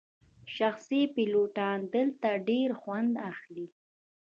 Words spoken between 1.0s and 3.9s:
پیلوټان دلته ډیر خوند اخلي